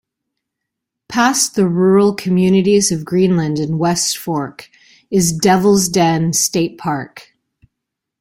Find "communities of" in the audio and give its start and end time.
2.15-3.05